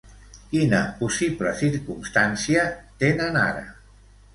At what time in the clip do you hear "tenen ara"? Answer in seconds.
3.05-3.67